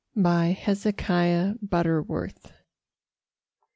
HEZEKIAH 0.17 1.59
BUTTERWORTH. 1.61 2.51